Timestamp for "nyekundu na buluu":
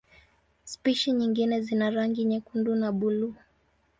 2.25-3.35